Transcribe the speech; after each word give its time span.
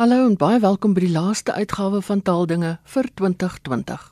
Hallo 0.00 0.22
en 0.24 0.36
baie 0.40 0.56
welkom 0.62 0.94
by 0.96 1.02
die 1.02 1.12
laaste 1.12 1.52
uitgawe 1.52 1.98
van 2.00 2.22
Taaldinge 2.24 2.70
vir 2.88 3.08
2020. 3.20 4.04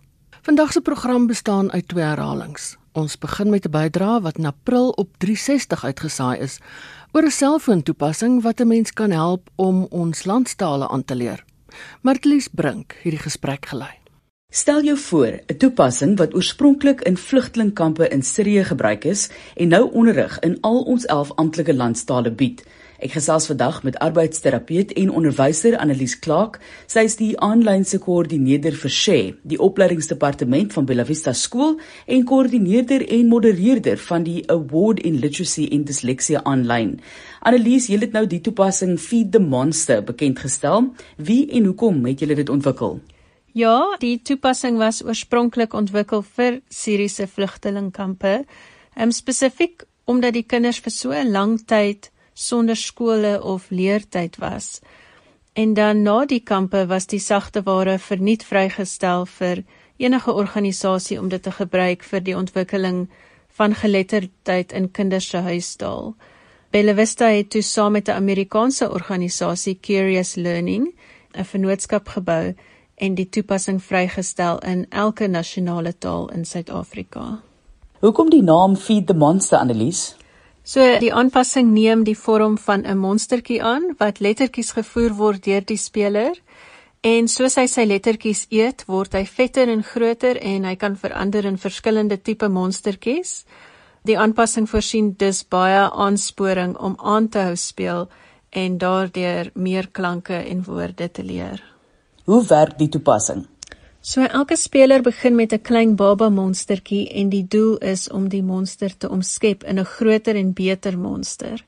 Vandag 0.45 0.73
se 0.75 0.83
program 0.85 1.25
bestaan 1.31 1.71
uit 1.73 1.87
twee 1.89 2.05
herhalings. 2.05 2.75
Ons 2.93 3.17
begin 3.17 3.49
met 3.49 3.65
'n 3.65 3.73
bydrae 3.73 4.21
wat 4.21 4.37
in 4.37 4.45
April 4.45 4.91
op 4.91 5.09
360 5.17 5.85
uitgesaai 5.85 6.39
is 6.45 6.59
oor 7.13 7.25
'n 7.25 7.31
selfoontoepassing 7.31 8.43
wat 8.43 8.61
'n 8.61 8.69
mens 8.69 8.93
kan 8.93 9.11
help 9.11 9.49
om 9.57 9.87
ons 9.91 10.25
landstale 10.25 10.89
aan 10.89 11.05
te 11.05 11.15
leer. 11.15 11.45
Martlies 12.03 12.49
Brink 12.49 12.93
hierdie 13.03 13.23
gesprek 13.23 13.67
gelei. 13.67 13.97
Stel 14.53 14.83
jou 14.83 14.99
voor, 14.99 15.41
'n 15.47 15.57
toepassing 15.57 16.19
wat 16.19 16.35
oorspronklik 16.35 17.01
in 17.01 17.17
vlugtelingkampe 17.17 18.09
in 18.09 18.23
Sirië 18.23 18.65
gebruik 18.65 19.05
is 19.05 19.31
en 19.57 19.69
nou 19.69 19.93
onderrig 19.93 20.39
in 20.39 20.59
al 20.61 20.83
ons 20.83 21.05
11 21.07 21.33
amptelike 21.35 21.75
landstale 21.75 22.31
bied. 22.31 22.65
Ek 22.99 23.13
gesels 23.15 23.45
vandag 23.47 23.85
met 23.87 23.95
arbeidsterapeut 24.03 24.91
en 24.99 25.11
onderwyser 25.15 25.77
Annelies 25.79 26.17
Clark. 26.19 26.57
Sy 26.91 27.05
is 27.07 27.15
die 27.21 27.37
aanlynse 27.39 28.01
koördineerder 28.03 28.75
vir 28.75 28.91
SHE, 28.91 29.19
die 29.47 29.59
opleidingsdepartement 29.63 30.75
van 30.75 30.89
Bella 30.89 31.05
Vista 31.07 31.31
Skool 31.31 31.77
en 32.11 32.25
koördineerder 32.27 33.05
en 33.07 33.31
modereerder 33.31 34.03
van 34.03 34.27
die 34.27 34.43
Award 34.51 35.05
in 35.07 35.21
Literacy 35.23 35.69
in 35.71 35.87
Dyslexia 35.87 36.43
aanlyn. 36.43 36.97
Annelies, 37.47 37.87
jy 37.87 38.01
het 38.03 38.19
nou 38.19 38.25
die 38.27 38.43
toepassing 38.43 38.99
Feed 38.99 39.31
the 39.31 39.45
Monster 39.47 40.03
bekend 40.03 40.43
gestel. 40.43 40.91
Wie 41.23 41.45
en 41.55 41.71
hoekom 41.71 42.03
het 42.11 42.27
julle 42.27 42.35
dit 42.43 42.51
ontwikkel? 42.51 42.99
Ja, 43.55 43.79
die 44.03 44.17
toepassing 44.19 44.83
was 44.83 45.05
oorspronklik 45.07 45.71
ontwikkel 45.71 46.27
vir 46.35 46.61
Syriese 46.67 47.31
vlugtelingkampe, 47.31 48.41
um, 48.99 49.15
spesifiek 49.15 49.87
omdat 50.11 50.35
die 50.35 50.49
kinders 50.51 50.83
vir 50.83 50.91
so 50.91 51.13
'n 51.15 51.31
lang 51.31 51.61
tyd 51.63 52.11
sonder 52.39 52.77
skole 52.77 53.43
of 53.43 53.71
leertyd 53.71 54.37
was. 54.39 54.81
En 55.53 55.75
dan 55.75 56.03
na 56.03 56.25
die 56.25 56.41
kampe 56.41 56.87
was 56.87 57.07
die 57.11 57.19
sagte 57.19 57.63
ware 57.67 57.99
verniet 57.99 58.45
vrygestel 58.47 59.27
vir 59.27 59.65
enige 59.97 60.33
organisasie 60.33 61.19
om 61.19 61.29
dit 61.29 61.43
te 61.43 61.51
gebruik 61.51 62.05
vir 62.07 62.23
die 62.23 62.37
ontwikkeling 62.37 63.09
van 63.59 63.75
geletterdheid 63.75 64.73
in 64.73 64.91
kinders 64.91 65.29
se 65.29 65.43
huistaal. 65.43 66.15
Bella 66.71 66.95
Vista 66.95 67.27
het 67.33 67.51
toe 67.51 67.63
saam 67.63 67.93
met 67.93 68.09
'n 68.09 68.21
Amerikaanse 68.23 68.91
organisasie 68.91 69.79
Curious 69.81 70.35
Learning 70.35 70.95
'n 71.35 71.45
vennootskap 71.45 72.09
gebou 72.09 72.55
en 72.95 73.15
die 73.15 73.29
toepassing 73.29 73.83
vrygestel 73.83 74.59
in 74.59 74.87
elke 74.91 75.27
nasionale 75.27 75.99
taal 75.99 76.29
in 76.29 76.45
Suid-Afrika. 76.45 77.41
Hoekom 78.01 78.31
die 78.31 78.43
naam 78.43 78.77
Feed 78.77 79.07
the 79.07 79.15
Monster 79.15 79.59
Annelies? 79.59 80.17
So 80.69 80.85
die 81.01 81.15
aanpassing 81.17 81.71
neem 81.73 82.03
die 82.05 82.17
vorm 82.17 82.59
van 82.61 82.83
'n 82.85 82.99
monstertjie 83.01 83.63
aan 83.63 83.95
wat 83.99 84.19
lettertjies 84.21 84.73
gevoer 84.77 85.15
word 85.17 85.45
deur 85.45 85.65
die 85.65 85.81
speler 85.81 86.35
en 87.01 87.29
soos 87.29 87.57
hy 87.57 87.67
sy 87.67 87.85
lettertjies 87.87 88.47
eet, 88.51 88.85
word 88.87 89.15
hy 89.15 89.25
vetter 89.25 89.69
en 89.69 89.83
groter 89.83 90.37
en 90.37 90.65
hy 90.65 90.75
kan 90.77 90.97
verander 90.97 91.45
in 91.45 91.57
verskillende 91.57 92.23
tipe 92.23 92.49
monstertjies. 92.49 93.45
Die 94.05 94.19
aanpassing 94.19 94.69
voorsien 94.69 95.15
dus 95.17 95.43
baie 95.49 95.91
aansporing 95.91 96.77
om 96.77 96.97
aan 97.01 97.29
te 97.29 97.39
hou 97.39 97.57
speel 97.57 98.09
en 98.51 98.79
daardeur 98.79 99.51
meer 99.55 99.89
klanke 99.89 100.37
en 100.37 100.65
woorde 100.65 101.11
te 101.11 101.23
leer. 101.23 101.65
Hoe 102.25 102.45
werk 102.47 102.79
die 102.79 102.89
toepassing? 102.89 103.47
So 104.09 104.23
elke 104.25 104.57
speler 104.57 105.03
begin 105.03 105.35
met 105.35 105.53
'n 105.53 105.61
klein 105.61 105.95
baba 105.97 106.29
monstertjie 106.29 107.09
en 107.21 107.29
die 107.29 107.47
doel 107.49 107.77
is 107.77 108.09
om 108.09 108.29
die 108.29 108.43
monster 108.43 108.97
te 108.97 109.09
omskep 109.09 109.65
in 109.65 109.79
'n 109.79 109.85
groter 109.85 110.35
en 110.37 110.53
beter 110.53 110.99
monster. 110.99 111.65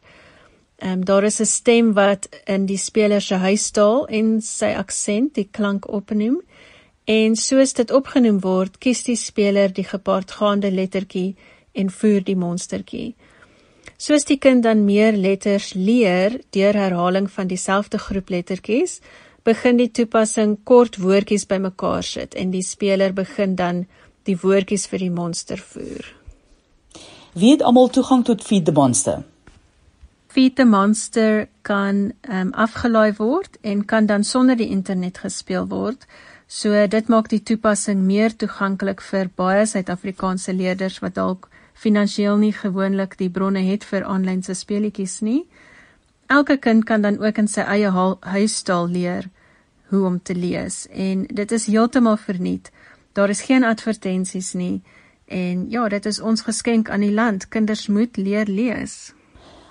Ehm 0.79 0.93
um, 0.93 1.05
daar 1.05 1.25
is 1.25 1.41
'n 1.41 1.45
stem 1.45 1.93
wat 1.93 2.29
in 2.47 2.67
die 2.67 2.79
speler 2.79 3.21
se 3.21 3.35
huistaal 3.35 4.07
en 4.07 4.41
sy 4.41 4.73
aksent 4.77 5.35
die 5.35 5.49
klank 5.51 5.89
opneem 5.89 6.41
en 7.05 7.37
soos 7.37 7.73
dit 7.73 7.91
opgenoem 7.91 8.41
word, 8.41 8.79
kies 8.79 9.03
die 9.03 9.17
speler 9.17 9.73
die 9.73 9.85
gepaardgaande 9.85 10.71
lettertjie 10.71 11.37
en 11.73 11.91
voer 11.91 12.25
die 12.25 12.37
monstertjie. 12.37 13.15
Soos 13.97 14.25
die 14.25 14.39
kind 14.39 14.63
dan 14.63 14.85
meer 14.85 15.13
letters 15.13 15.75
leer 15.75 16.41
deur 16.51 16.75
herhaling 16.75 17.31
van 17.31 17.47
dieselfde 17.47 17.99
groep 17.99 18.29
lettertjies, 18.29 19.01
begin 19.51 19.81
die 19.81 19.91
toepassing 19.91 20.59
kort 20.65 21.01
woordjies 21.03 21.49
bymekaar 21.51 22.07
sit 22.07 22.39
en 22.39 22.55
die 22.55 22.65
speler 22.67 23.15
begin 23.17 23.57
dan 23.59 23.85
die 24.29 24.39
woordjies 24.39 24.87
vir 24.91 25.03
die 25.03 25.13
monster 25.15 25.61
voer. 25.73 26.07
Wie 27.35 27.53
het 27.55 27.63
almal 27.63 27.91
toegang 27.95 28.25
tot 28.27 28.43
Feed 28.47 28.67
the 28.67 28.73
Monster? 28.73 29.23
Feed 30.31 30.57
the 30.57 30.65
Monster 30.65 31.49
kan 31.63 32.13
um, 32.29 32.53
afgelaai 32.55 33.17
word 33.19 33.59
en 33.63 33.85
kan 33.85 34.07
dan 34.07 34.25
sonder 34.25 34.59
die 34.59 34.71
internet 34.71 35.19
gespeel 35.19 35.67
word. 35.71 36.07
So 36.47 36.75
dit 36.87 37.09
maak 37.09 37.31
die 37.31 37.43
toepassing 37.43 38.03
meer 38.07 38.35
toeganklik 38.35 39.03
vir 39.07 39.31
baie 39.39 39.67
Suid-Afrikaanse 39.67 40.55
leerders 40.55 40.99
wat 41.03 41.15
dalk 41.19 41.49
finansiëel 41.75 42.39
nie 42.43 42.53
gewoonlik 42.55 43.17
die 43.19 43.31
bronne 43.31 43.63
het 43.67 43.87
vir 43.87 44.07
aanlynse 44.07 44.55
speletjies 44.59 45.21
nie. 45.27 45.45
Elke 46.31 46.59
kind 46.59 46.87
kan 46.87 47.03
dan 47.03 47.19
ook 47.19 47.39
in 47.39 47.51
sy 47.51 47.63
eie 47.67 47.91
huistaal 47.91 48.91
leer 48.91 49.31
hoe 49.91 50.07
om 50.07 50.23
te 50.23 50.35
lees 50.35 50.87
en 50.89 51.27
dit 51.27 51.53
is 51.53 51.67
heeltemal 51.67 52.17
verniet. 52.17 52.71
Daar 53.13 53.29
is 53.29 53.43
geen 53.43 53.65
advertensies 53.65 54.53
nie 54.53 54.83
en 55.27 55.67
ja, 55.71 55.89
dit 55.89 56.07
is 56.07 56.21
ons 56.21 56.43
geskenk 56.43 56.91
aan 56.91 57.07
die 57.07 57.15
land. 57.15 57.49
Kinders 57.49 57.87
moet 57.87 58.17
leer 58.17 58.47
lees. 58.51 59.13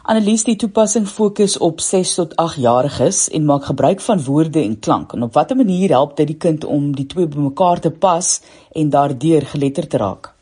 Annelies, 0.10 0.46
die 0.48 0.56
toepassing 0.56 1.06
fokus 1.06 1.58
op 1.58 1.84
6 1.84 2.14
tot 2.18 2.36
8 2.42 2.58
jariges 2.64 3.28
en 3.30 3.46
maak 3.46 3.68
gebruik 3.68 4.00
van 4.02 4.24
woorde 4.24 4.62
en 4.64 4.80
klank. 4.80 5.14
En 5.14 5.28
op 5.28 5.34
watter 5.34 5.58
manier 5.60 5.90
help 5.90 6.16
dit 6.18 6.32
die 6.32 6.38
kind 6.38 6.66
om 6.66 6.96
die 6.96 7.06
twee 7.06 7.28
bymekaar 7.28 7.80
te 7.84 7.92
pas 7.92 8.40
en 8.72 8.90
daardeur 8.90 9.46
geletterd 9.46 9.90
te 9.90 9.98
raak? 9.98 10.34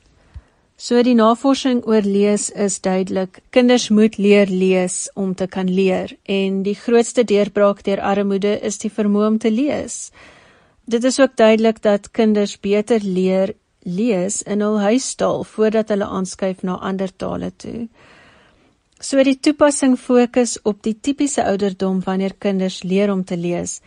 So 0.77 1.01
die 1.01 1.15
navorsing 1.17 1.79
oor 1.89 2.05
lees 2.05 2.51
is 2.53 2.75
duidelik. 2.85 3.39
Kinders 3.49 3.87
moet 3.89 4.19
leer 4.21 4.45
lees 4.45 5.07
om 5.17 5.33
te 5.33 5.47
kan 5.49 5.71
leer 5.73 6.11
en 6.29 6.59
die 6.61 6.75
grootste 6.77 7.23
deurbraak 7.25 7.81
deur 7.87 8.01
armoede 8.05 8.51
is 8.61 8.77
die 8.83 8.91
vermoë 8.93 9.29
om 9.31 9.39
te 9.41 9.49
lees. 9.49 10.11
Dit 10.85 11.03
is 11.09 11.17
ook 11.19 11.33
duidelik 11.33 11.81
dat 11.81 12.11
kinders 12.13 12.59
beter 12.61 13.01
leer 13.01 13.55
lees 13.89 14.43
in 14.45 14.61
hul 14.61 14.77
huistaal 14.83 15.41
voordat 15.49 15.89
hulle 15.89 16.05
aanskuif 16.05 16.61
na 16.61 16.77
ander 16.77 17.09
tale 17.09 17.49
toe. 17.57 17.87
So 19.01 19.23
die 19.25 19.39
toepassing 19.41 19.97
fokus 19.97 20.59
op 20.61 20.83
die 20.85 20.93
tipiese 20.93 21.41
ouderdom 21.41 22.03
wanneer 22.05 22.37
kinders 22.37 22.83
leer 22.83 23.09
om 23.09 23.25
te 23.25 23.37
lees 23.37 23.79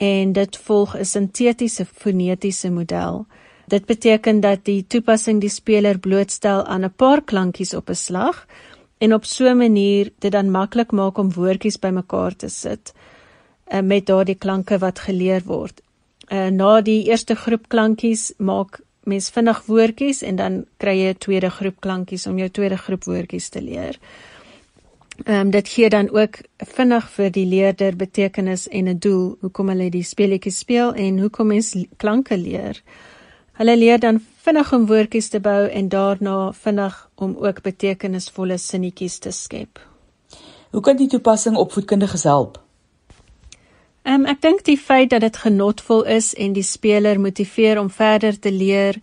en 0.00 0.32
dit 0.32 0.56
volg 0.56 0.96
'n 0.96 1.04
sintetiese 1.04 1.84
fonetiese 1.84 2.70
model. 2.70 3.26
Dit 3.68 3.86
beteken 3.86 4.40
dat 4.40 4.64
die 4.64 4.86
toepassing 4.86 5.40
die 5.40 5.52
speler 5.52 5.98
blootstel 5.98 6.64
aan 6.64 6.84
'n 6.84 6.94
paar 6.96 7.22
klankies 7.22 7.74
op 7.74 7.90
'n 7.90 7.94
slag 7.94 8.46
en 8.98 9.14
op 9.14 9.24
so 9.24 9.44
'n 9.48 9.56
manier 9.56 10.12
dit 10.18 10.32
dan 10.32 10.50
maklik 10.50 10.92
maak 10.92 11.18
om 11.18 11.32
woordjies 11.32 11.78
bymekaar 11.78 12.36
te 12.36 12.48
sit 12.48 12.92
uh, 13.72 13.80
met 13.80 14.06
daardie 14.06 14.38
klanke 14.38 14.78
wat 14.78 14.98
geleer 14.98 15.42
word. 15.44 15.82
Uh, 16.28 16.46
na 16.46 16.80
die 16.80 17.04
eerste 17.04 17.34
groep 17.34 17.68
klankies 17.68 18.32
maak 18.36 18.80
mens 19.02 19.30
vinnig 19.30 19.62
woordjies 19.66 20.22
en 20.22 20.36
dan 20.36 20.64
kry 20.76 20.96
jy 20.98 21.10
'n 21.10 21.18
tweede 21.18 21.50
groep 21.50 21.80
klankies 21.80 22.26
om 22.26 22.38
jou 22.38 22.48
tweede 22.48 22.76
groep 22.76 23.04
woordjies 23.04 23.48
te 23.48 23.62
leer. 23.62 23.98
Ehm 25.24 25.40
um, 25.40 25.50
dit 25.50 25.68
gee 25.68 25.88
dan 25.88 26.10
ook 26.10 26.38
vinnig 26.56 27.10
vir 27.10 27.30
die 27.30 27.46
leerder 27.46 27.96
betekenis 27.96 28.68
en 28.68 28.88
'n 28.88 28.98
doel 28.98 29.36
hoekom 29.40 29.68
hulle 29.68 29.90
die 29.90 30.02
speletjies 30.02 30.58
speel 30.58 30.94
en 30.94 31.18
hoekom 31.18 31.46
mens 31.46 31.76
klanke 31.96 32.36
leer. 32.36 32.82
Hulle 33.58 33.74
leer 33.76 33.98
dan 33.98 34.20
vinnig 34.44 34.68
om 34.72 34.84
woordjies 34.86 35.28
te 35.28 35.40
bou 35.42 35.66
en 35.66 35.88
daarna 35.90 36.52
vinnig 36.54 36.98
om 37.14 37.32
ook 37.42 37.62
betekenisvolle 37.62 38.58
sinnetjies 38.58 39.18
te 39.18 39.32
skep. 39.34 39.80
Hoe 40.70 40.80
kan 40.80 40.96
die 40.96 41.08
toepassing 41.10 41.56
opvoedkundiges 41.58 42.22
help? 42.22 42.60
Um, 44.06 44.28
ek 44.30 44.44
dink 44.46 44.62
die 44.64 44.78
feit 44.78 45.10
dat 45.10 45.26
dit 45.26 45.40
genotvol 45.42 46.06
is 46.06 46.30
en 46.38 46.54
die 46.54 46.62
speler 46.62 47.18
motiveer 47.20 47.80
om 47.82 47.90
verder 47.90 48.38
te 48.38 48.54
leer, 48.54 49.00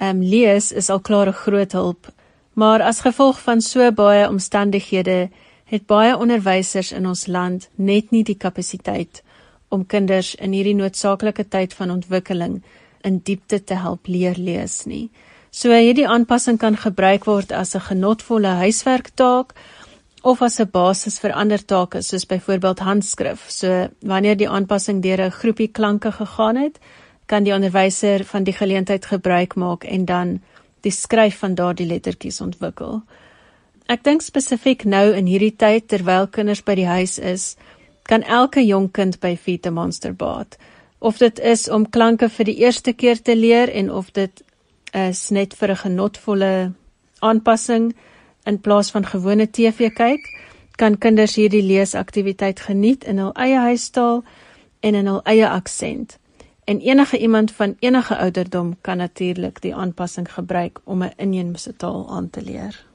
um, 0.00 0.24
lees 0.24 0.72
is 0.72 0.88
al 0.88 1.04
klaar 1.04 1.28
'n 1.28 1.42
groot 1.44 1.72
hulp. 1.72 2.08
Maar 2.52 2.82
as 2.82 3.04
gevolg 3.04 3.40
van 3.40 3.60
so 3.60 3.92
baie 3.92 4.28
omstandighede 4.28 5.30
het 5.64 5.86
baie 5.86 6.16
onderwysers 6.16 6.92
in 6.92 7.06
ons 7.06 7.26
land 7.26 7.68
net 7.74 8.10
nie 8.10 8.24
die 8.24 8.36
kapasiteit 8.36 9.22
om 9.68 9.86
kinders 9.86 10.34
in 10.34 10.52
hierdie 10.52 10.74
noodsaaklike 10.74 11.48
tyd 11.48 11.74
van 11.74 11.90
ontwikkeling 11.90 12.62
in 13.04 13.20
diepte 13.24 13.64
te 13.64 13.74
help 13.74 14.06
leer 14.06 14.38
lees 14.38 14.84
nie. 14.86 15.10
So 15.50 15.68
hierdie 15.68 16.08
aanpassing 16.08 16.58
kan 16.58 16.76
gebruik 16.76 17.26
word 17.26 17.52
as 17.52 17.74
'n 17.74 17.86
genotvolle 17.88 18.56
huiswerktaak 18.62 19.54
of 20.22 20.42
as 20.42 20.60
'n 20.60 20.70
basis 20.70 21.18
vir 21.20 21.32
ander 21.32 21.58
take 21.58 22.02
soos 22.02 22.26
byvoorbeeld 22.26 22.78
handskrif. 22.78 23.50
So 23.50 23.88
wanneer 24.00 24.36
die 24.36 24.48
aanpassing 24.48 25.02
deur 25.02 25.20
'n 25.20 25.30
groepie 25.30 25.68
klanke 25.68 26.12
gegaan 26.12 26.56
het, 26.56 26.78
kan 27.26 27.44
die 27.44 27.54
onderwyser 27.54 28.24
van 28.24 28.44
die 28.44 28.52
geleentheid 28.52 29.06
gebruik 29.06 29.54
maak 29.54 29.84
en 29.84 30.04
dan 30.04 30.40
die 30.80 30.90
skryf 30.92 31.38
van 31.38 31.54
daardie 31.54 31.86
lettertjies 31.86 32.40
ontwikkel. 32.40 33.02
Ek 33.86 34.04
dink 34.04 34.22
spesifiek 34.22 34.84
nou 34.84 35.12
in 35.12 35.26
hierdie 35.26 35.56
tyd 35.56 35.88
terwyl 35.88 36.26
kinders 36.26 36.62
by 36.62 36.74
die 36.74 36.86
huis 36.86 37.18
is, 37.18 37.56
kan 38.02 38.22
elke 38.22 38.62
jong 38.66 38.90
kind 38.90 39.20
by 39.20 39.36
Feed 39.36 39.62
the 39.62 39.70
Monster 39.70 40.12
baat. 40.12 40.56
Of 41.02 41.18
dit 41.18 41.38
is 41.38 41.64
om 41.68 41.88
klanke 41.90 42.28
vir 42.30 42.46
die 42.46 42.60
eerste 42.62 42.92
keer 42.94 43.18
te 43.22 43.34
leer 43.34 43.70
en 43.74 43.88
of 43.90 44.12
dit 44.14 44.42
is 44.94 45.30
net 45.34 45.54
vir 45.58 45.70
'n 45.70 45.80
genotvolle 45.80 46.72
aanpassing 47.18 47.94
in 48.46 48.60
plaas 48.60 48.90
van 48.90 49.06
gewone 49.06 49.50
TV 49.50 49.90
kyk, 49.90 50.22
kan 50.76 50.98
kinders 50.98 51.34
hierdie 51.34 51.62
leesaktiwiteit 51.62 52.60
geniet 52.60 53.04
in 53.04 53.18
hul 53.18 53.34
eie 53.34 53.58
huistaal 53.58 54.22
en 54.80 54.94
in 54.94 55.06
hul 55.06 55.20
eie 55.24 55.48
aksent. 55.48 56.18
En 56.64 56.80
enige 56.80 57.18
iemand 57.18 57.50
van 57.52 57.76
enige 57.78 58.16
ouderdom 58.16 58.76
kan 58.80 58.96
natuurlik 58.96 59.60
die 59.60 59.74
aanpassing 59.74 60.32
gebruik 60.32 60.80
om 60.84 61.02
'n 61.02 61.12
inheemse 61.16 61.76
taal 61.76 62.10
aan 62.10 62.30
te 62.30 62.42
leer. 62.42 62.91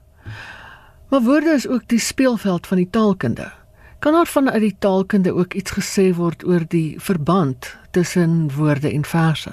Maar 1.08 1.22
woorde 1.22 1.50
is 1.50 1.68
ook 1.68 1.88
die 1.88 1.98
speelveld 1.98 2.66
van 2.66 2.76
die 2.76 2.90
taalkunde. 2.90 3.52
Kan 3.98 4.12
daar 4.12 4.26
vanuit 4.26 4.60
die 4.60 4.76
taalkunde 4.78 5.34
ook 5.34 5.54
iets 5.54 5.70
gesê 5.70 6.14
word 6.14 6.44
oor 6.46 6.64
die 6.68 6.96
verband 6.98 7.76
tussen 7.90 8.50
woorde 8.54 8.92
en 8.92 9.04
verse? 9.04 9.52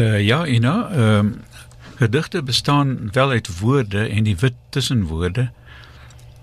Uh 0.00 0.20
ja, 0.20 0.46
Ina, 0.46 0.90
ehm 0.90 1.26
uh, 1.26 1.32
gedigte 2.00 2.42
bestaan 2.42 3.08
wel 3.12 3.30
uit 3.30 3.58
woorde 3.58 4.08
en 4.08 4.24
die 4.24 4.36
wit 4.36 4.54
tussen 4.68 5.04
woorde. 5.04 5.50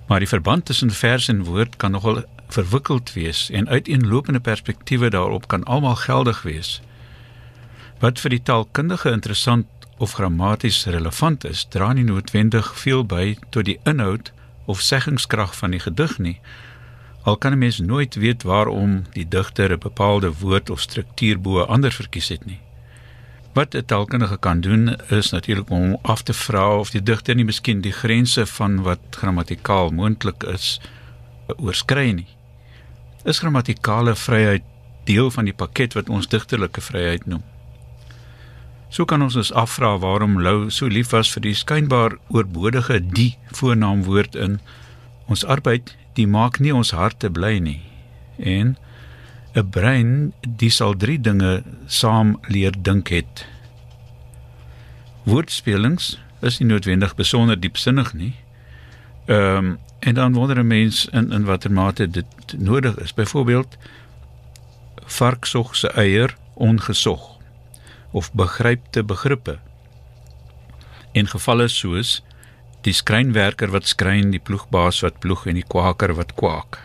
Maar 0.07 0.19
die 0.19 0.27
verband 0.27 0.65
tussen 0.65 0.91
vers 0.91 1.27
en 1.27 1.43
woord 1.43 1.75
kan 1.75 1.91
nogal 1.91 2.23
verwikkeld 2.47 3.13
wees 3.13 3.49
en 3.49 3.69
uiteenlopende 3.69 4.39
perspektiewe 4.39 5.09
daarop 5.09 5.47
kan 5.47 5.63
almal 5.63 5.95
geldig 5.95 6.41
wees. 6.41 6.81
Wat 7.99 8.19
vir 8.19 8.29
die 8.29 8.41
taalkundige 8.41 9.11
interessant 9.11 9.65
of 9.97 10.13
grammaties 10.13 10.85
relevant 10.85 11.45
is, 11.45 11.65
dra 11.69 11.93
nie 11.93 12.03
noodwendig 12.03 12.69
veel 12.79 13.03
by 13.05 13.37
tot 13.49 13.65
die 13.65 13.79
inhoud 13.83 14.31
of 14.65 14.81
seggingskrag 14.81 15.55
van 15.55 15.73
die 15.73 15.81
gedig 15.81 16.17
nie. 16.19 16.39
Al 17.23 17.37
kan 17.37 17.53
'n 17.53 17.57
mens 17.57 17.79
nooit 17.79 18.15
weet 18.15 18.43
waarom 18.43 19.03
die 19.13 19.27
digter 19.27 19.71
'n 19.71 19.79
bepaalde 19.79 20.31
woord 20.39 20.69
of 20.69 20.79
struktuur 20.79 21.41
bo 21.41 21.63
ander 21.63 21.91
verkies 21.91 22.29
het 22.29 22.45
nie. 22.45 22.59
Wat 23.53 23.75
'n 23.75 23.85
taalkundige 23.85 24.37
kan 24.37 24.61
doen 24.61 24.95
is 25.09 25.29
natuurlik 25.29 25.69
om 25.69 25.97
af 26.01 26.21
te 26.21 26.33
vra 26.33 26.77
of 26.77 26.89
die 26.89 27.03
digter 27.03 27.35
nie 27.35 27.45
miskien 27.45 27.81
die 27.81 27.91
grense 27.91 28.45
van 28.45 28.81
wat 28.81 28.99
grammatikaal 29.09 29.89
moontlik 29.89 30.43
is 30.43 30.79
oorskry 31.57 32.11
nie. 32.11 32.27
Is 33.23 33.39
grammatikale 33.39 34.15
vryheid 34.15 34.63
deel 35.03 35.31
van 35.31 35.45
die 35.45 35.53
pakket 35.53 35.93
wat 35.93 36.09
ons 36.09 36.27
digterlike 36.27 36.81
vryheid 36.81 37.25
noem? 37.25 37.43
So 38.89 39.05
kan 39.05 39.21
ons 39.21 39.35
ons 39.35 39.51
afvra 39.51 39.97
waarom 39.99 40.39
Lou 40.39 40.69
so 40.71 40.87
lief 40.87 41.11
was 41.11 41.29
vir 41.35 41.43
die 41.43 41.55
skynbaar 41.57 42.15
oorbodige 42.31 43.01
die 43.03 43.35
voornaamwoord 43.59 44.35
in 44.39 44.59
ons 45.27 45.43
arbeid, 45.43 45.91
die 46.15 46.27
maak 46.27 46.61
nie 46.63 46.71
ons 46.71 46.93
harte 46.95 47.29
bly 47.29 47.57
nie. 47.59 47.81
En 48.39 48.77
'n 49.55 49.69
brein, 49.69 50.33
die 50.41 50.69
sal 50.69 50.95
drie 50.95 51.19
dinge 51.19 51.63
saam 51.87 52.37
leer 52.47 52.71
dink 52.71 53.09
het. 53.09 53.45
Woordspelings 55.25 56.17
is 56.41 56.59
nie 56.59 56.67
noodwendig 56.67 57.15
besonder 57.15 57.59
diepsinnig 57.59 58.13
nie. 58.13 58.35
Ehm 59.27 59.57
um, 59.57 59.77
en 59.99 60.13
dan 60.13 60.33
wonder 60.33 60.59
'n 60.59 60.67
mens 60.67 61.07
in 61.11 61.31
in 61.31 61.45
watter 61.45 61.71
mate 61.71 62.07
dit 62.09 62.25
nodig 62.57 62.95
is. 62.97 63.13
Byvoorbeeld 63.13 63.77
varksog 65.05 65.75
se 65.75 65.87
eier 65.91 66.37
ongesog 66.53 67.36
of 68.17 68.31
begrypte 68.33 69.03
begrippe. 69.03 69.59
En 71.11 71.29
gevalle 71.29 71.67
soos 71.67 72.21
die 72.85 72.95
skrynwerker 72.95 73.71
wat 73.73 73.89
skryn, 73.89 74.31
die 74.31 74.41
ploegbaas 74.43 75.01
wat 75.05 75.19
ploeg 75.23 75.47
en 75.49 75.59
die 75.59 75.65
kwaker 75.67 76.13
wat 76.17 76.33
kwaak. 76.39 76.79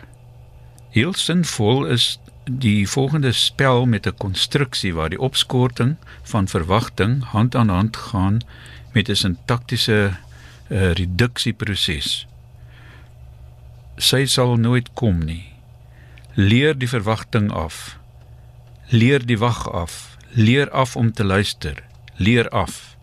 Heel 0.93 1.15
sinvol 1.17 1.87
is 1.93 2.17
die 2.45 2.83
volgende 2.89 3.31
spel 3.31 3.85
met 3.85 4.07
'n 4.07 4.17
konstruksie 4.17 4.93
waar 4.93 5.09
die 5.09 5.19
opskorting 5.19 5.95
van 6.23 6.47
verwagting 6.47 7.23
hand 7.23 7.55
aan 7.55 7.69
hand 7.69 7.97
gaan 7.97 8.41
met 8.93 9.09
'n 9.09 9.15
sintaktiese 9.15 9.99
uh, 10.69 10.91
reduksieproses. 10.91 12.27
Sy 13.97 14.25
sal 14.25 14.55
nooit 14.55 14.93
kom 14.93 15.17
nie. 15.25 15.53
Leer 16.33 16.77
die 16.77 16.89
verwagting 16.89 17.51
af. 17.51 17.97
Leer 18.89 19.25
die 19.25 19.37
wag 19.37 19.71
af 19.71 20.12
leer 20.33 20.71
af 20.71 20.95
om 20.95 21.13
te 21.13 21.23
luister. 21.23 21.83
Leer 22.15 22.49
af. 22.49 22.95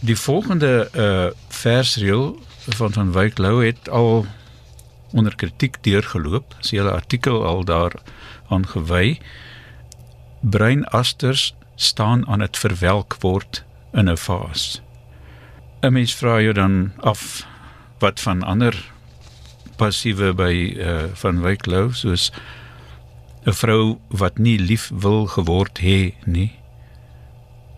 Die 0.00 0.16
volgende 0.16 0.88
uh 0.96 1.30
versreël 1.48 2.38
van 2.68 2.92
van 2.92 3.12
Wyk 3.12 3.38
Lou 3.38 3.64
het 3.64 3.88
al 3.88 4.26
onder 5.12 5.34
kritiek 5.34 5.76
deurgeloop. 5.80 6.54
Sy 6.60 6.76
hele 6.76 6.90
artikel 6.90 7.44
al 7.46 7.64
daar 7.64 7.92
aangewy 8.48 9.18
breinasters 10.40 11.54
staan 11.74 12.26
aan 12.28 12.38
dit 12.38 12.56
verwelk 12.56 13.16
word 13.20 13.64
in 13.92 14.10
'n 14.10 14.16
fase 14.16 14.80
'n 15.80 15.92
mens 15.92 16.14
vra 16.14 16.40
jou 16.40 16.52
dan 16.52 16.92
af 16.96 17.46
wat 17.98 18.20
van 18.20 18.42
ander 18.42 18.92
passiewe 19.76 20.34
by 20.34 20.74
uh 20.76 21.02
van 21.12 21.40
Wyk 21.40 21.66
Lou 21.66 21.92
soos 21.92 22.32
'n 23.44 23.52
vrou 23.52 23.98
wat 24.08 24.38
nie 24.38 24.58
lief 24.58 24.90
wil 24.94 25.26
geword 25.26 25.78
hê 25.78 26.14
nie. 26.24 26.52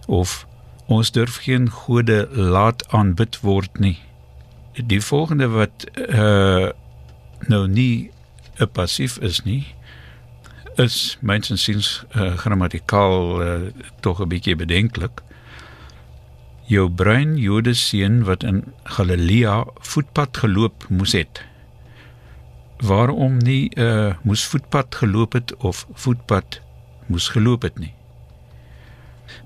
Of 0.07 0.47
ons 0.87 1.11
durf 1.11 1.37
geen 1.37 1.71
gode 1.71 2.29
laat 2.31 2.89
aanbid 2.89 3.41
word 3.41 3.79
nie. 3.79 3.99
Die 4.75 5.01
volgende 5.01 5.49
wat 5.49 5.87
uh 5.95 6.71
nou 7.49 7.69
nie 7.69 8.11
'n 8.59 8.71
passief 8.73 9.19
is 9.19 9.43
nie 9.45 9.67
is 10.77 11.17
mensensiens 11.21 12.05
uh, 12.17 12.37
grammatikaal 12.37 13.43
uh, 13.43 13.61
tog 14.01 14.21
'n 14.21 14.29
bietjie 14.29 14.57
bedenklik 14.57 15.23
jou 16.67 16.91
brein 16.91 17.37
jode 17.37 17.75
seun 17.75 18.25
wat 18.25 18.43
in 18.43 18.65
Galilea 18.85 19.65
voetpad 19.81 20.37
geloop 20.37 20.87
moes 20.89 21.13
het 21.13 21.43
waarom 22.87 23.37
nie 23.37 23.71
'n 23.75 23.81
uh, 23.81 24.15
moes 24.23 24.45
voetpad 24.45 24.95
geloop 24.95 25.33
het 25.33 25.57
of 25.57 25.87
voetpad 25.93 26.61
moes 27.07 27.29
geloop 27.29 27.63
het 27.63 27.79
nie. 27.79 27.95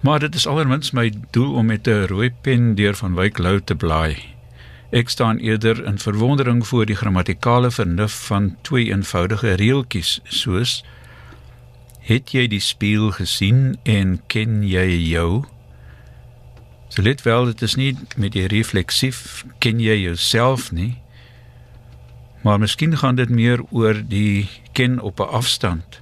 Maar 0.00 0.18
dit 0.18 0.34
is 0.34 0.46
aldermins 0.46 0.90
my 0.90 1.12
doel 1.30 1.54
om 1.54 1.66
met 1.66 1.86
'n 1.86 2.06
rooi 2.06 2.30
pen 2.40 2.74
deur 2.74 2.94
van 2.94 3.14
Wyk 3.14 3.38
Lou 3.38 3.60
te 3.64 3.74
blaai. 3.74 4.16
Ek 4.90 5.08
staan 5.08 5.38
eerder 5.38 5.84
in 5.84 5.98
verwondering 5.98 6.66
voor 6.66 6.86
die 6.86 6.96
grammatikale 6.96 7.70
vernuf 7.70 8.26
van 8.26 8.56
twee 8.60 8.90
eenvoudige 8.90 9.52
reeltjies 9.52 10.20
soos 10.24 10.84
Het 12.00 12.32
jy 12.32 12.46
die 12.48 12.60
spieël 12.60 13.12
gesien 13.14 13.76
en 13.82 14.16
ken 14.26 14.62
jy 14.66 14.86
jou? 15.12 15.44
So 16.88 17.02
let 17.02 17.22
wel 17.22 17.44
dit 17.52 17.62
is 17.62 17.76
nie 17.78 17.92
met 18.16 18.32
die 18.32 18.48
refleksief 18.50 19.44
ken 19.62 19.78
jy 19.80 19.94
jouself 20.00 20.72
nie 20.72 20.96
Maar 22.40 22.58
miskien 22.58 22.96
gaan 22.96 23.14
dit 23.14 23.28
meer 23.28 23.60
oor 23.70 24.02
die 24.08 24.48
ken 24.72 25.00
op 25.00 25.20
'n 25.20 25.28
afstand. 25.28 26.00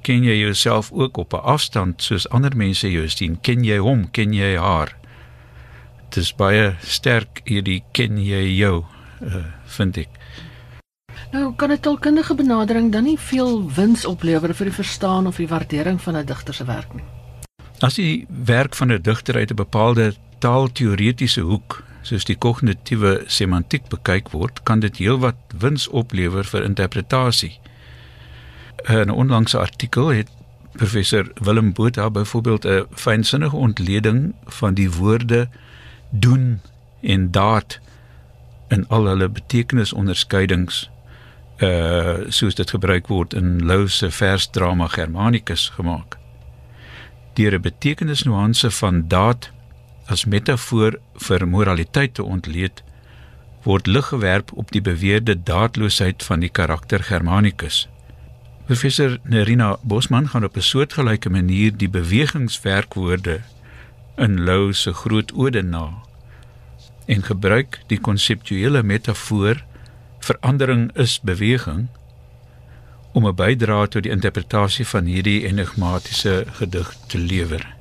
Ken 0.00 0.22
jy 0.22 0.36
jouself 0.38 0.92
ook 0.92 1.16
op 1.16 1.32
'n 1.32 1.44
afstand 1.44 2.02
soos 2.02 2.28
ander 2.28 2.56
mense 2.56 2.90
jou 2.90 3.08
sien? 3.08 3.40
Ken 3.40 3.64
jy 3.64 3.78
hom? 3.78 4.10
Ken 4.10 4.32
jy 4.32 4.56
haar? 4.56 4.96
Dit 6.08 6.16
is 6.16 6.34
baie 6.34 6.74
sterk 6.80 7.40
hierdie 7.44 7.82
ken 7.92 8.18
jy 8.18 8.56
jou, 8.56 8.84
uh, 9.22 9.34
vind 9.64 9.96
ek. 9.96 10.08
Nou 11.32 11.54
kan 11.56 11.72
'n 11.72 11.80
taalkundige 11.80 12.34
benadering 12.34 12.92
dan 12.92 13.04
nie 13.04 13.18
veel 13.18 13.70
wins 13.74 14.04
oplewer 14.04 14.54
vir 14.54 14.66
die 14.66 14.74
verstaan 14.74 15.26
of 15.26 15.36
die 15.36 15.48
waardering 15.48 16.00
van 16.00 16.16
'n 16.16 16.26
digter 16.26 16.54
se 16.54 16.64
werk 16.64 16.94
nie. 16.94 17.04
As 17.80 17.94
die 17.94 18.26
werk 18.28 18.74
van 18.74 18.92
'n 18.92 19.02
digter 19.02 19.34
uit 19.34 19.50
'n 19.50 19.54
bepaalde 19.54 20.14
taalteoretiese 20.38 21.40
hoek 21.40 21.82
soos 22.04 22.26
die 22.28 22.36
kognitiewe 22.36 23.22
semantiek 23.32 23.88
bekyk 23.92 24.30
word, 24.36 24.62
kan 24.68 24.82
dit 24.84 25.00
heelwat 25.00 25.36
wins 25.60 25.88
oplewer 25.88 26.44
vir 26.44 26.64
interpretasie. 26.64 27.54
In 28.84 29.08
'n 29.08 29.10
onlangse 29.10 29.58
artikel 29.58 30.12
het 30.12 30.28
professor 30.76 31.30
Willem 31.40 31.72
Botha 31.72 32.10
byvoorbeeld 32.10 32.64
'n 32.64 32.86
fynsinnige 32.94 33.56
ontleding 33.56 34.34
van 34.46 34.74
die 34.74 34.90
woorde 34.90 35.48
doen 36.10 36.60
en 37.00 37.30
daad 37.30 37.80
in 38.68 38.88
al 38.88 39.04
hulle 39.04 39.28
betekenisonderskeidings 39.28 40.90
uh 41.58 42.16
soos 42.28 42.54
dit 42.54 42.70
gebruik 42.70 43.06
word 43.06 43.34
in 43.34 43.66
Lou 43.66 43.88
se 43.88 44.10
versdrama 44.10 44.88
Germanicus 44.88 45.68
gemaak. 45.68 46.18
Deur 47.34 47.54
'n 47.54 47.60
betekenisnuanse 47.60 48.70
van 48.70 49.08
daad 49.08 49.50
as 50.06 50.24
metafoor 50.24 50.98
vir 51.26 51.46
moraliteit 51.48 52.14
te 52.14 52.22
ontleed, 52.22 52.82
word 53.64 53.86
lig 53.86 54.06
gewerp 54.12 54.52
op 54.52 54.70
die 54.70 54.82
beweerde 54.84 55.36
daadloosheid 55.42 56.22
van 56.22 56.40
die 56.44 56.52
karakter 56.52 57.02
Germanicus. 57.02 57.86
Professor 58.66 59.18
Nerina 59.22 59.76
Bosman 59.82 60.28
gaan 60.28 60.44
op 60.44 60.56
'n 60.56 60.60
soortgelyke 60.60 61.30
manier 61.30 61.76
die 61.76 61.88
bewegingswerkwoorde 61.88 63.40
in 64.16 64.44
Lou 64.44 64.72
se 64.72 64.92
groot 64.92 65.32
ode 65.32 65.62
na 65.62 66.02
en 67.06 67.22
gebruik 67.22 67.80
die 67.86 68.00
konseptuele 68.00 68.82
metafoor 68.82 69.64
verandering 70.18 70.96
is 70.96 71.20
beweging 71.20 71.88
om 73.12 73.26
'n 73.26 73.34
bydrae 73.34 73.88
tot 73.88 74.02
die 74.02 74.12
interpretasie 74.12 74.86
van 74.86 75.04
hierdie 75.04 75.46
enigmatiese 75.46 76.44
gedig 76.58 76.96
te 77.06 77.18
lewer. 77.18 77.74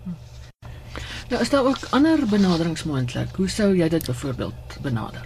Nou 1.30 1.42
is 1.42 1.50
daar 1.50 1.66
ook 1.66 1.88
ander 1.90 2.20
benaderings 2.30 2.84
moontlik. 2.84 3.36
Hoe 3.36 3.50
sou 3.50 3.76
jy 3.78 3.90
dit 3.90 4.06
byvoorbeeld 4.06 4.78
benader? 4.82 5.22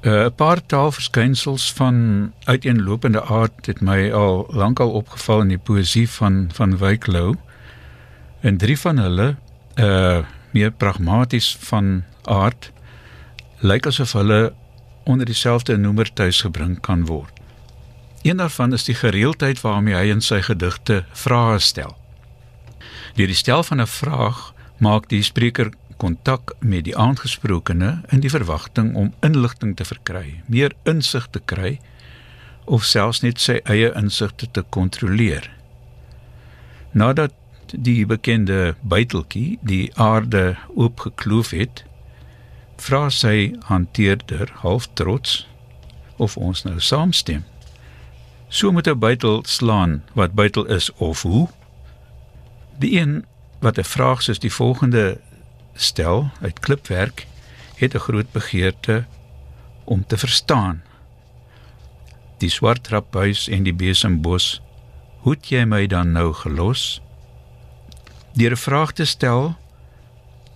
Eh, 0.00 0.12
'n 0.12 0.14
uh, 0.14 0.26
Paar 0.36 0.66
taalverskynsels 0.66 1.72
van 1.72 2.32
uiteenlopende 2.44 3.24
aard 3.24 3.66
het 3.66 3.80
my 3.80 4.12
al 4.12 4.46
lankal 4.50 4.90
opgeval 4.90 5.40
in 5.40 5.48
die 5.48 5.58
poësie 5.58 6.10
van 6.10 6.48
van 6.52 6.78
Wyklou. 6.78 7.36
En 8.40 8.56
drie 8.56 8.78
van 8.78 8.96
hulle, 8.98 9.36
uh 9.74 10.18
meer 10.50 10.70
pragmaties 10.70 11.56
van 11.60 12.04
aard, 12.22 12.72
lyk 13.58 13.86
asof 13.86 14.12
hulle 14.12 14.54
onder 15.04 15.26
dieselfde 15.26 15.76
noemer 15.76 16.12
tuisgebring 16.12 16.80
kan 16.80 17.06
word. 17.06 17.32
Een 18.22 18.36
daarvan 18.36 18.72
is 18.72 18.84
die 18.84 18.94
gereeldheid 18.94 19.60
waarmee 19.60 19.94
hy 19.94 20.08
in 20.10 20.20
sy 20.20 20.40
gedigte 20.42 21.04
vrae 21.12 21.58
stel. 21.58 21.96
Deur 23.14 23.26
die 23.26 23.36
stel 23.36 23.62
van 23.62 23.80
'n 23.80 23.86
vraag 23.86 24.54
maak 24.78 25.08
die 25.08 25.22
spreker 25.22 25.72
kontak 25.96 26.52
met 26.60 26.84
die 26.84 26.96
aangesprokene 26.96 28.02
in 28.12 28.20
die 28.20 28.30
verwagting 28.30 28.94
om 28.94 29.12
inligting 29.24 29.76
te 29.76 29.84
verkry, 29.88 30.42
meer 30.46 30.74
insig 30.84 31.28
te 31.32 31.40
kry 31.40 31.78
of 32.66 32.84
selfs 32.84 33.22
net 33.22 33.40
sy 33.40 33.60
eie 33.64 33.92
insigte 33.96 34.48
te 34.52 34.64
kontroleer. 34.74 35.48
Nadat 36.92 37.34
die 37.72 38.04
bekende 38.06 38.74
buiteltjie 38.82 39.58
die 39.62 39.90
aarde 39.94 40.56
oopgekloof 40.74 41.52
het, 41.56 41.84
vra 42.82 43.06
sy 43.10 43.54
hanteerder 43.70 44.52
half 44.62 44.88
trots 44.98 45.44
of 46.22 46.36
ons 46.36 46.64
nou 46.66 46.78
saamstem. 46.80 47.44
So 48.48 48.72
moet 48.72 48.88
'n 48.88 48.98
buitel 48.98 49.44
slaan 49.44 50.02
wat 50.14 50.34
buitel 50.34 50.66
is 50.66 50.92
of 50.92 51.22
hoe. 51.22 51.48
Die 52.78 53.00
een 53.00 53.24
wat 53.58 53.78
'n 53.78 53.84
vraag 53.84 54.22
soos 54.22 54.38
die 54.38 54.52
volgende 54.52 55.20
stel 55.74 56.30
uit 56.40 56.58
klipwerk 56.58 57.26
het 57.76 57.94
'n 57.94 57.98
groot 57.98 58.32
begeerte 58.32 59.04
om 59.84 60.06
te 60.06 60.18
verstaan. 60.18 60.82
Die 62.38 62.50
swart 62.50 62.84
traphuis 62.84 63.48
en 63.48 63.62
die 63.62 63.74
besembos, 63.74 64.62
hoe 65.18 65.32
het 65.32 65.48
jy 65.48 65.64
my 65.64 65.86
dan 65.86 66.12
nou 66.12 66.32
gelos? 66.32 67.02
Deur 68.32 68.50
'n 68.50 68.56
vraag 68.56 68.92
te 68.92 69.04
stel, 69.04 69.56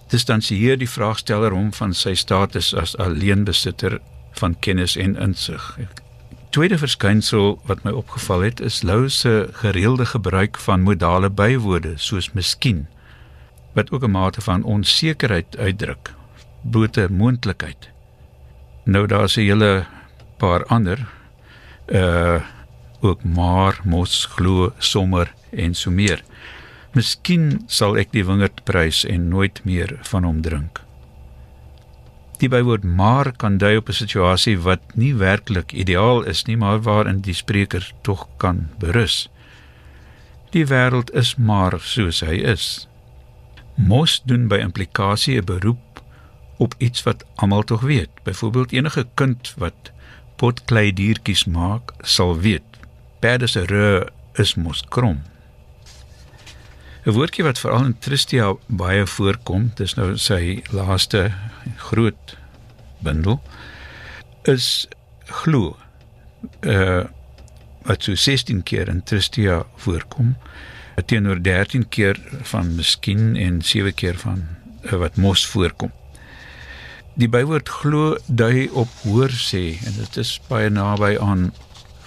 distansieer 0.08 0.78
die 0.78 0.90
vraagsteller 0.90 1.52
hom 1.52 1.72
van 1.72 1.94
sy 1.94 2.14
status 2.14 2.74
as 2.74 2.96
alleenbesitter 2.96 4.00
van 4.30 4.58
kennis 4.58 4.96
en 4.96 5.16
insig. 5.16 5.78
Tweede 6.50 6.78
verskynsel 6.78 7.60
wat 7.62 7.84
my 7.86 7.92
opgeval 7.94 8.40
het 8.42 8.60
is 8.60 8.80
Lou 8.82 9.08
se 9.08 9.48
gereelde 9.52 10.06
gebruik 10.06 10.56
van 10.58 10.82
modale 10.82 11.30
bywoorde 11.30 11.92
soos 11.94 12.32
miskien 12.34 12.88
wat 13.78 13.90
ook 13.90 14.02
'n 14.02 14.10
mate 14.10 14.40
van 14.40 14.62
onsekerheid 14.62 15.56
uitdruk, 15.56 16.10
blote 16.62 17.06
moontlikheid. 17.10 17.90
Nou 18.84 19.06
daar's 19.06 19.36
'n 19.36 19.40
hele 19.40 19.86
paar 20.36 20.64
ander 20.66 20.98
uh 21.86 22.42
ook 23.00 23.24
maar 23.24 23.80
mos 23.84 24.24
glo 24.24 24.72
sommer 24.78 25.34
en 25.50 25.74
so 25.74 25.90
meer. 25.90 26.22
Miskien 26.92 27.62
sal 27.66 27.96
ek 27.96 28.12
die 28.12 28.24
wingerd 28.24 28.64
prys 28.64 29.04
en 29.04 29.28
nooit 29.28 29.64
meer 29.64 29.98
van 30.02 30.24
hom 30.24 30.40
drink. 30.40 30.89
Die 32.40 32.48
bywoord 32.48 32.84
maar 32.84 33.32
kan 33.36 33.58
dui 33.60 33.76
op 33.76 33.88
'n 33.88 33.92
situasie 33.92 34.58
wat 34.58 34.80
nie 34.94 35.14
werklik 35.14 35.72
ideaal 35.72 36.22
is 36.22 36.44
nie, 36.44 36.56
maar 36.56 36.80
waarin 36.82 37.20
die 37.20 37.34
spreker 37.34 37.92
tog 38.00 38.28
kan 38.36 38.68
berus. 38.78 39.28
Die 40.50 40.66
wêreld 40.66 41.12
is 41.14 41.36
maar 41.36 41.80
soos 41.80 42.20
hy 42.20 42.40
is. 42.54 42.88
Mos 43.76 44.22
doen 44.24 44.48
by 44.48 44.56
implikasie 44.56 45.36
'n 45.36 45.44
beroep 45.44 46.02
op 46.56 46.74
iets 46.78 47.02
wat 47.02 47.24
almal 47.34 47.62
tog 47.62 47.80
weet. 47.80 48.10
Byvoorbeeld 48.22 48.72
enige 48.72 49.06
kind 49.14 49.54
wat 49.56 49.92
potklei 50.36 50.92
diertjies 50.92 51.44
maak, 51.44 51.92
sal 52.02 52.38
weet. 52.40 52.68
Perde 53.18 53.46
se 53.46 53.64
rug 53.64 54.08
is 54.34 54.54
mos 54.54 54.84
krom. 54.88 55.22
'n 57.06 57.12
Woordjie 57.16 57.44
wat 57.44 57.58
veral 57.58 57.84
in 57.84 57.98
Tristia 57.98 58.54
baie 58.66 59.06
voorkom, 59.06 59.70
dis 59.74 59.94
nou 59.96 60.16
sy 60.16 60.62
laaste 60.70 61.30
groot 61.76 62.36
bundel, 63.00 63.40
is 64.44 64.88
glo. 65.26 65.76
Uh 66.60 67.04
wat 67.88 68.04
so 68.04 68.14
16 68.14 68.62
keer 68.62 68.88
in 68.92 69.02
Tristia 69.02 69.62
voorkom 69.80 70.34
teenoor 71.06 71.42
13 71.42 71.88
keer 71.88 72.18
van 72.42 72.74
miskien 72.74 73.36
en 73.36 73.62
7 73.62 73.94
keer 73.94 74.18
van 74.20 74.42
uh, 74.82 74.98
wat 75.00 75.16
mos 75.16 75.46
voorkom. 75.46 75.92
Die 77.14 77.28
bywoord 77.28 77.68
glo 77.68 78.16
dui 78.26 78.68
op 78.68 78.88
hoor 79.04 79.32
sê 79.32 79.78
en 79.86 79.96
dit 79.96 80.16
is 80.20 80.34
baie 80.48 80.70
naby 80.70 81.16
aan 81.20 81.50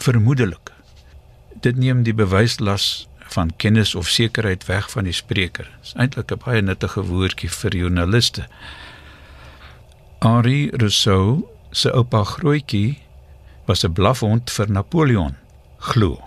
vermoedelik. 0.05 0.71
Dit 1.65 1.77
neem 1.77 2.03
die 2.03 2.13
bewyslas 2.13 3.07
van 3.33 3.55
kennis 3.57 3.95
of 3.95 4.09
sekerheid 4.09 4.65
weg 4.65 4.89
van 4.91 5.03
die 5.03 5.15
spreker. 5.15 5.69
Dit 5.79 5.91
is 5.91 5.93
eintlik 5.93 6.31
'n 6.31 6.41
baie 6.45 6.61
nuttige 6.61 7.03
woordjie 7.05 7.49
vir 7.49 7.75
joernaliste. 7.75 8.47
Henri 10.19 10.69
Rousseau 10.71 11.45
se 11.71 11.91
oupa 11.91 12.23
grootjie 12.23 13.01
was 13.65 13.83
'n 13.83 13.93
blafhond 13.93 14.51
vir 14.51 14.71
Napoleon. 14.71 15.35
Glo. 15.77 16.21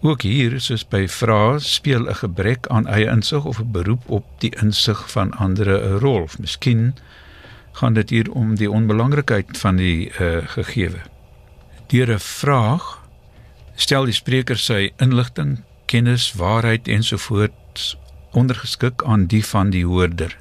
Ook 0.00 0.22
hier 0.22 0.60
soos 0.60 0.88
by 0.88 1.06
vrae 1.08 1.58
speel 1.58 2.08
'n 2.08 2.14
gebrek 2.14 2.66
aan 2.66 2.86
eie 2.86 3.10
insig 3.10 3.44
of 3.44 3.60
'n 3.60 3.70
beroep 3.72 4.02
op 4.06 4.24
die 4.38 4.52
insig 4.62 5.10
van 5.10 5.32
ander 5.32 5.68
'n 5.68 5.98
rol. 5.98 6.28
Miskien 6.38 6.94
gaan 7.72 7.92
dit 7.92 8.10
hier 8.10 8.32
om 8.32 8.54
die 8.54 8.70
onbelangrikheid 8.70 9.58
van 9.58 9.76
die 9.76 10.12
uh, 10.20 10.36
gegewe. 10.46 11.00
Deur 11.86 12.12
'n 12.12 12.18
vraag 12.18 12.99
stel 13.80 14.04
die 14.04 14.16
spreker 14.16 14.58
sy 14.60 14.90
inligting, 15.00 15.60
kennis, 15.90 16.32
waarheid 16.36 16.88
ensovoorts 16.88 17.94
ondergeskik 18.36 19.02
aan 19.08 19.26
die 19.26 19.42
van 19.46 19.72
die 19.74 19.84
hoorder. 19.86 20.36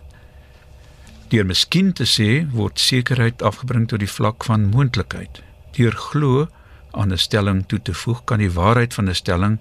Deur 1.31 1.46
miskien 1.46 1.93
te 1.93 2.05
sê 2.10 2.29
word 2.51 2.81
sekerheid 2.81 3.43
afgebring 3.46 3.88
tot 3.89 4.01
die 4.03 4.12
vlak 4.12 4.46
van 4.50 4.67
moontlikheid. 4.74 5.41
Deur 5.77 5.96
glo 5.96 6.48
aan 6.91 7.13
'n 7.13 7.17
stelling 7.17 7.63
toe 7.67 7.81
te 7.81 7.93
voeg, 7.93 8.24
kan 8.25 8.39
die 8.39 8.51
waarheid 8.51 8.93
van 8.93 9.10
'n 9.10 9.15
stelling 9.15 9.60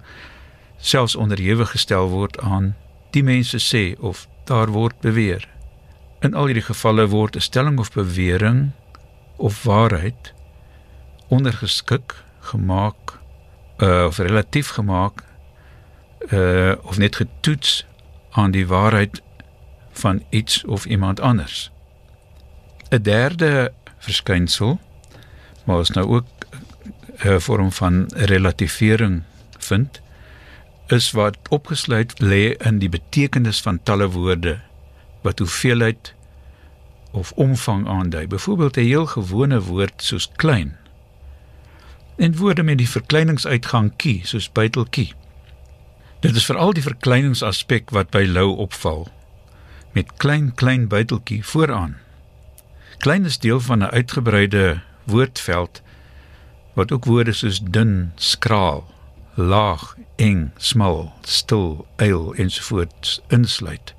selfs 0.79 1.15
onderhewig 1.15 1.71
gestel 1.71 2.09
word 2.09 2.39
aan 2.39 2.75
die 3.11 3.23
mense 3.23 3.57
sê 3.57 3.99
of 3.99 4.27
daar 4.45 4.69
word 4.69 4.99
beweer. 5.01 5.47
In 6.21 6.33
al 6.33 6.45
hierdie 6.45 6.69
gevalle 6.71 7.07
word 7.07 7.35
'n 7.35 7.41
stelling 7.41 7.79
of 7.79 7.91
bewering 7.91 8.71
of 9.37 9.63
waarheid 9.63 10.33
ondergeskik 11.27 12.15
gemaak 12.39 13.18
uh, 13.81 14.05
of 14.05 14.17
relatief 14.17 14.67
gemaak 14.67 15.23
uh, 16.29 16.73
of 16.81 16.97
net 16.97 17.15
getoets 17.15 17.85
aan 18.31 18.51
die 18.51 18.67
waarheid 18.67 19.21
van 19.91 20.23
iets 20.29 20.63
of 20.65 20.85
iemand 20.85 21.19
anders. 21.19 21.71
'n 22.89 23.01
Derde 23.01 23.71
verskynsel 23.97 24.79
maar 25.63 25.77
ons 25.77 25.89
nou 25.89 26.07
ook 26.07 26.27
'n 27.23 27.39
vorm 27.39 27.71
van 27.71 28.05
relativering 28.07 29.23
vind 29.57 30.01
is 30.87 31.11
wat 31.11 31.37
opgesluit 31.49 32.13
lê 32.21 32.57
in 32.57 32.79
die 32.79 32.89
betekenis 32.89 33.61
van 33.61 33.83
talle 33.83 34.09
woorde 34.09 34.59
wat 35.21 35.39
hoeveelheid 35.39 36.13
of 37.11 37.31
omvang 37.31 37.87
aandui. 37.87 38.27
Byvoorbeeld 38.27 38.77
'n 38.77 38.79
heel 38.79 39.05
gewone 39.05 39.61
woord 39.61 39.93
soos 40.03 40.29
klein. 40.35 40.77
En 42.19 42.35
woorde 42.35 42.63
met 42.63 42.77
die 42.77 42.89
verkleiningsuitgang 42.89 43.93
kie, 43.95 44.19
soos 44.27 44.49
buiteltjie. 44.51 45.13
Dit 46.19 46.35
is 46.35 46.45
veral 46.45 46.73
die 46.75 46.83
verkleiningsaspek 46.83 47.93
wat 47.95 48.11
by 48.11 48.25
Lou 48.27 48.51
opval 48.59 49.07
met 49.91 50.11
klein 50.17 50.53
klein 50.53 50.87
buiteltjie 50.87 51.45
vooraan. 51.45 51.97
Klein 52.97 53.25
is 53.25 53.39
deel 53.39 53.59
van 53.59 53.79
'n 53.79 53.91
uitgebreide 53.91 54.81
woordveld 55.03 55.81
wat 56.73 56.91
ook 56.91 57.05
woorde 57.05 57.33
soos 57.33 57.59
dun, 57.63 58.11
skraal, 58.15 58.93
laag, 59.33 59.95
eng, 60.15 60.51
smal, 60.57 61.13
stil, 61.21 61.87
eil 61.95 62.33
ensovoorts 62.35 63.21
insluit. 63.27 63.93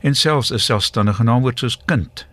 En 0.00 0.14
selfs 0.14 0.52
'n 0.52 0.58
selfstandige 0.58 1.22
naamwoord 1.22 1.58
soos 1.58 1.78
kind. 1.84 2.26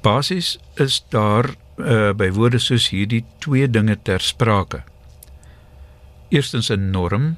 Basies 0.00 0.58
is 0.74 1.04
daar 1.08 1.54
uh, 1.82 2.12
by 2.12 2.30
woorde 2.30 2.58
soos 2.58 2.88
hierdie 2.92 3.24
twee 3.38 3.68
dinge 3.70 3.96
ter 4.02 4.20
sprake. 4.20 4.82
Eerstens 6.28 6.70
'n 6.70 6.90
norm 6.90 7.36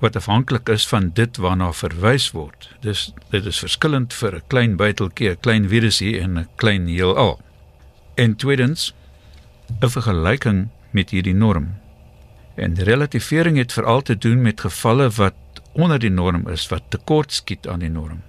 wat 0.00 0.16
afhanklik 0.16 0.68
is 0.68 0.86
van 0.88 1.10
dit 1.14 1.36
waarna 1.36 1.72
verwys 1.72 2.30
word. 2.30 2.68
Dis 2.80 3.12
dit 3.30 3.46
is 3.46 3.58
verskillend 3.58 4.14
vir 4.14 4.36
'n 4.36 4.42
klein 4.46 4.76
buiteltjie, 4.76 5.30
'n 5.30 5.40
klein 5.40 5.68
virusie 5.68 6.20
en 6.20 6.38
'n 6.38 6.48
klein 6.56 6.86
heelal. 6.86 7.40
En 8.14 8.36
tweedens 8.36 8.94
'n 9.80 9.88
vergelyking 9.88 10.68
met 10.90 11.10
hierdie 11.10 11.34
norm. 11.34 11.74
En 12.54 12.74
relativering 12.74 13.56
het 13.56 13.72
veral 13.72 14.02
te 14.02 14.18
doen 14.18 14.42
met 14.42 14.60
gevalle 14.60 15.10
wat 15.10 15.34
onder 15.72 15.98
die 15.98 16.10
norm 16.10 16.48
is 16.48 16.68
wat 16.68 16.82
tekort 16.88 17.32
skiet 17.32 17.68
aan 17.68 17.78
die 17.78 17.90
norm. 17.90 18.22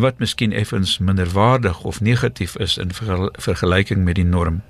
Wat 0.00 0.18
miskien 0.18 0.52
effens 0.52 0.98
minderwaardig 0.98 1.82
of 1.84 2.00
negatief 2.00 2.56
is 2.56 2.78
in 2.78 2.92
vergelyking 3.32 4.04
met 4.04 4.14
die 4.16 4.24
norm. 4.24 4.62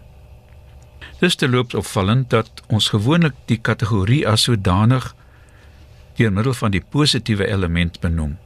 Dis 1.20 1.34
te 1.34 1.48
loop 1.48 1.74
opvallend 1.74 2.30
dat 2.30 2.62
ons 2.66 2.88
gewoonlik 2.88 3.36
die 3.46 3.58
kategorie 3.62 4.24
as 4.28 4.48
sodanig 4.48 5.12
deur 6.18 6.32
middel 6.32 6.56
van 6.56 6.74
die 6.74 6.82
positiewe 6.82 7.46
element 7.46 8.00
benoem. 8.00 8.38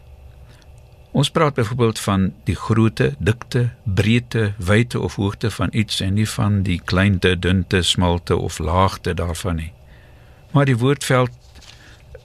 Ons 1.14 1.30
praat 1.30 1.54
byvoorbeeld 1.54 1.98
van 1.98 2.32
die 2.44 2.56
grootte, 2.58 3.14
dikte, 3.18 3.68
breedte, 3.84 4.52
wyte 4.58 5.00
of 5.00 5.14
hoogte 5.14 5.50
van 5.50 5.68
iets 5.72 6.00
en 6.00 6.14
nie 6.18 6.28
van 6.28 6.62
die 6.66 6.80
kleinte, 6.84 7.38
dunte, 7.38 7.82
smalte 7.82 8.36
of 8.36 8.58
laagte 8.58 9.14
daarvan 9.14 9.56
nie. 9.62 9.72
Maar 10.50 10.66
die 10.66 10.76
woordveld 10.76 11.30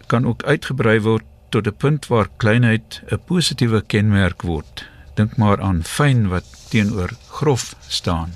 kan 0.08 0.26
ook 0.26 0.44
uitgebrei 0.44 1.00
word 1.02 1.24
tot 1.50 1.68
'n 1.68 1.76
punt 1.78 2.08
waar 2.08 2.30
kleinheid 2.38 3.02
'n 3.12 3.22
positiewe 3.26 3.82
kenmerk 3.82 4.42
word. 4.42 4.86
Dink 5.16 5.38
maar 5.38 5.62
aan 5.62 5.84
fyn 5.84 6.28
wat 6.28 6.46
teenoor 6.70 7.12
grof 7.28 7.76
staan. 7.88 8.34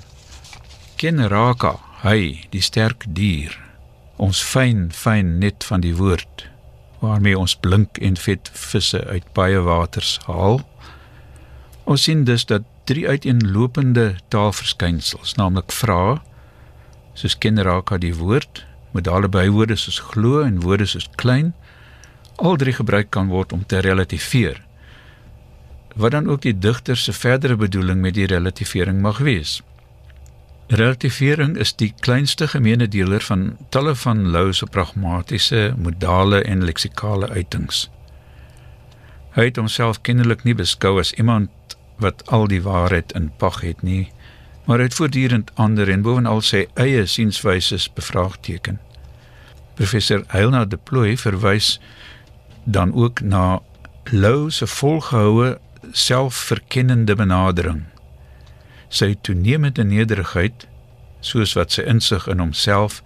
Kenraka, 0.96 1.78
hy, 2.02 2.46
die 2.50 2.60
sterk 2.60 3.04
dier. 3.08 3.58
Ons 4.16 4.42
fyn, 4.42 4.92
fyn 4.92 5.38
net 5.38 5.64
van 5.64 5.80
die 5.80 5.96
woord 5.96 6.52
waarmee 7.04 7.38
ons 7.38 7.56
blink 7.56 7.98
en 7.98 8.16
vet 8.16 8.50
visse 8.52 9.00
uit 9.04 9.26
baie 9.36 9.60
waters 9.60 10.18
haal. 10.26 10.62
Ons 11.84 12.06
sien 12.08 12.24
dus 12.24 12.46
dat 12.48 12.64
drie 12.88 13.08
uiteenlopende 13.08 14.14
taalverskynsels, 14.32 15.34
naamlik 15.40 15.72
vra, 15.72 16.22
soos 17.14 17.36
kinderraka 17.38 17.98
die 18.00 18.14
woord, 18.16 18.64
modale 18.96 19.28
bywoorde 19.28 19.76
soos 19.80 20.00
glo 20.12 20.42
en 20.44 20.62
woorde 20.64 20.86
soos 20.88 21.08
klein, 21.20 21.52
al 22.36 22.56
drie 22.56 22.72
gebruik 22.72 23.10
kan 23.10 23.28
word 23.28 23.52
om 23.52 23.66
te 23.66 23.78
relativeer. 23.78 24.62
Wat 25.94 26.10
dan 26.10 26.28
ook 26.28 26.42
die 26.42 26.58
digter 26.58 26.96
se 26.96 27.12
verdere 27.12 27.56
bedoeling 27.56 28.00
met 28.00 28.14
die 28.14 28.26
relativering 28.26 29.00
mag 29.00 29.18
wees. 29.18 29.62
Relativering 30.66 31.56
is 31.56 31.74
die 31.76 31.92
kleinste 32.00 32.48
gemeene 32.48 32.88
deler 32.88 33.20
van 33.20 33.56
talle 33.68 33.94
van 33.94 34.30
Lou 34.30 34.52
se 34.52 34.66
pragmatiese, 34.66 35.74
modale 35.76 36.42
en 36.42 36.64
leksikale 36.64 37.28
uitings. 37.28 37.90
Hy 39.34 39.44
het 39.50 39.56
homself 39.60 40.00
kennelik 40.00 40.44
nie 40.44 40.54
beskou 40.54 40.98
as 40.98 41.12
iemand 41.12 41.76
wat 41.98 42.24
al 42.32 42.46
die 42.48 42.62
waarheid 42.62 43.12
in 43.12 43.30
pag 43.38 43.60
het 43.60 43.82
nie, 43.82 44.08
maar 44.64 44.80
het 44.80 44.94
voortdurend 44.94 45.50
ander 45.54 45.90
en 45.90 46.02
bovenal 46.02 46.40
sy 46.40 46.64
eie 46.80 47.06
sienswyse 47.06 47.78
bevraagteken. 47.94 48.80
Professor 49.74 50.24
Heilna 50.32 50.64
de 50.64 50.76
Plooi 50.76 51.16
verwys 51.18 51.78
dan 52.64 52.94
ook 52.94 53.20
na 53.20 53.60
Lou 54.10 54.50
se 54.50 54.66
volgehoue 54.66 55.58
selfverkennende 55.92 57.14
benadering 57.14 57.84
sy 58.94 59.14
toenemende 59.26 59.84
nederigheid 59.84 60.68
soos 61.24 61.54
wat 61.58 61.74
sy 61.74 61.84
insig 61.90 62.28
in 62.30 62.42
homself 62.42 63.00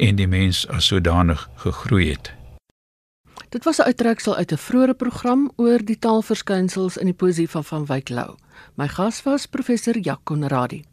en 0.00 0.18
die 0.18 0.28
mens 0.28 0.66
as 0.68 0.90
sodanig 0.90 1.46
gegroei 1.64 2.10
het. 2.12 2.32
Dit 3.50 3.64
was 3.64 3.78
'n 3.78 3.88
uittreksel 3.90 4.36
uit 4.36 4.52
'n 4.52 4.56
vroeëre 4.66 4.94
program 4.94 5.50
oor 5.56 5.78
die 5.84 5.98
taalverskynsels 5.98 6.96
in 6.96 7.06
die 7.06 7.14
poesie 7.22 7.48
van 7.50 7.64
van 7.64 7.86
Wyk 7.86 8.08
Lou. 8.08 8.36
My 8.74 8.88
gas 8.88 9.22
was 9.22 9.46
professor 9.46 9.98
Jacques 9.98 10.48
Radi. 10.48 10.84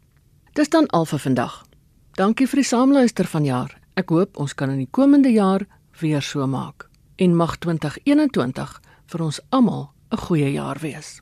Dis 0.52 0.68
dan 0.68 0.86
al 0.86 1.04
vir 1.04 1.18
vandag. 1.18 1.64
Dankie 2.12 2.46
vir 2.46 2.56
die 2.56 2.68
saamluister 2.68 3.24
vanjaar. 3.24 3.78
Ek 3.94 4.08
hoop 4.08 4.36
ons 4.36 4.54
kan 4.54 4.70
in 4.70 4.78
die 4.78 4.90
komende 4.90 5.32
jaar 5.32 5.66
weer 6.00 6.22
so 6.22 6.46
maak. 6.46 6.87
En 7.18 7.36
mag 7.36 7.56
2021 7.56 8.80
vir 9.10 9.22
ons 9.22 9.40
almal 9.48 9.90
'n 10.10 10.16
goeie 10.16 10.52
jaar 10.52 10.78
wees. 10.78 11.20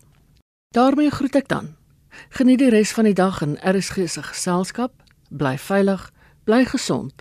daarmee 0.69 1.11
groet 1.11 1.35
ek 1.35 1.49
dan. 1.49 1.77
Geniet 2.29 2.59
die 2.59 2.69
res 2.69 2.93
van 2.93 3.05
die 3.05 3.15
dag 3.15 3.41
in 3.41 3.59
RSG 3.63 4.09
se 4.09 4.23
geselskap. 4.23 4.93
Bly 5.29 5.59
veilig, 5.59 6.13
bly 6.45 6.65
gesond 6.65 7.13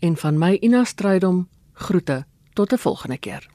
en 0.00 0.16
van 0.16 0.38
my 0.38 0.56
Ina 0.60 0.84
Strydom 0.84 1.48
groete 1.72 2.24
tot 2.52 2.72
'n 2.72 2.78
volgende 2.78 3.18
keer. 3.18 3.48